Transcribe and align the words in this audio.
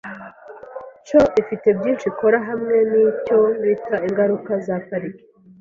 CO 1.07 1.19
ifite 1.41 1.67
byinshi 1.77 2.05
ikora 2.11 2.37
hamwe 2.47 2.75
nicyo 2.91 3.37
bita 3.61 3.95
ingaruka 4.07 4.51
za 4.65 4.75
parike. 4.87 5.23